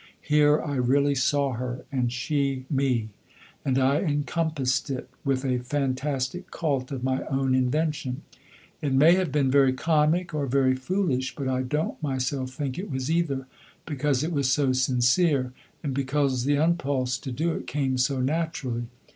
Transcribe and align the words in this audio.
Here 0.23 0.59
I 0.59 0.77
really 0.77 1.13
saw 1.13 1.51
her, 1.53 1.85
and 1.91 2.11
she 2.11 2.65
me;" 2.71 3.09
and 3.63 3.77
I 3.77 3.99
encompassed 3.99 4.89
it 4.89 5.07
with 5.23 5.45
a 5.45 5.59
fantastic 5.59 6.49
cult 6.49 6.91
of 6.91 7.03
my 7.03 7.21
own 7.27 7.53
invention. 7.53 8.23
It 8.81 8.93
may 8.93 9.13
have 9.13 9.31
been 9.31 9.51
very 9.51 9.73
comic, 9.73 10.33
or 10.33 10.47
very 10.47 10.75
foolish, 10.75 11.35
but 11.35 11.47
I 11.47 11.61
don't 11.61 12.01
myself 12.01 12.49
think 12.49 12.79
it 12.79 12.89
was 12.89 13.11
either, 13.11 13.45
because 13.85 14.23
it 14.23 14.31
was 14.31 14.51
so 14.51 14.73
sincere, 14.73 15.53
and 15.83 15.93
because 15.93 16.45
the 16.45 16.55
impulse 16.55 17.19
to 17.19 17.31
do 17.31 17.53
it 17.53 17.67
came 17.67 17.99
so 17.99 18.21
naturally. 18.21 18.87